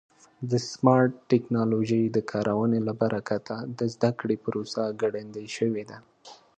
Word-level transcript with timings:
د 0.49 0.51
سمارټ 0.71 1.11
ټکنالوژۍ 1.31 2.03
د 2.11 2.17
کارونې 2.31 2.79
له 2.87 2.93
برکته 3.01 3.55
د 3.77 3.79
زده 3.93 4.11
کړې 4.19 4.35
پروسه 4.45 4.81
ګړندۍ 5.01 5.47
شوې 5.57 5.83
ده. 5.89 5.97